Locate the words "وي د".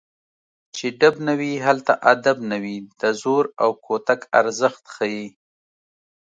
2.63-3.03